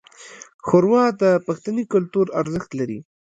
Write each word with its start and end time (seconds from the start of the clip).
ښوروا 0.65 1.03
د 1.21 1.23
پښتني 1.45 1.83
کلتور 1.93 2.27
ارزښت 2.41 2.69
لري. 2.79 2.99